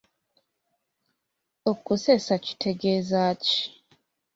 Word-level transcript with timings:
Okuseesa 1.71 2.35
kitegeeza 2.45 3.23
ki? 3.45 3.59